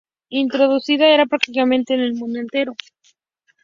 [0.31, 2.73] Introducida en prácticamente el mundo entero.